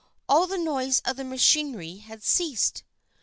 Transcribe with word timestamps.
All 0.27 0.47
the 0.47 0.57
noise 0.57 0.99
of 1.05 1.19
machinery 1.23 1.97
had 1.97 2.23
ceased. 2.23 2.81